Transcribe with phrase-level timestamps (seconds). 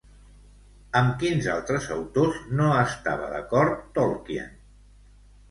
[1.01, 4.59] Amb quins altres autors no estava d'acord Tolkien?